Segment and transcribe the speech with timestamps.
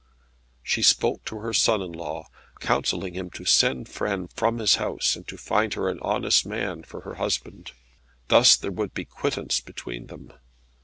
[0.63, 2.27] She spoke to her son in law,
[2.59, 6.81] counselling him to send Frêne from his house, and to find her an honest man
[6.81, 7.73] for her husband.
[8.27, 10.33] Thus there would be quittance between them.